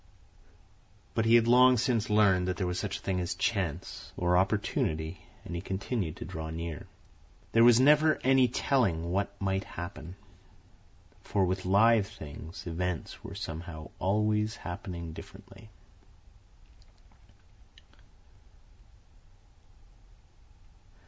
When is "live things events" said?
11.65-13.23